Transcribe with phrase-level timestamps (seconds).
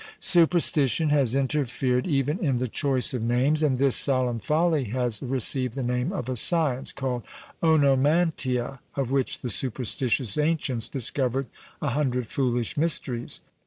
[0.19, 5.75] Superstition has interfered even in the choice of names, and this solemn folly has received
[5.75, 7.23] the name of a science, called
[7.61, 11.45] Onomantia; of which the superstitious ancients discovered
[11.83, 13.41] a hundred foolish mysteries.